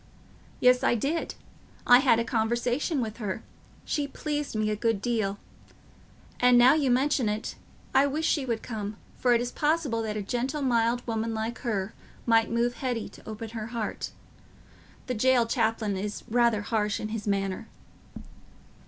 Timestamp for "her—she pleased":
3.17-4.55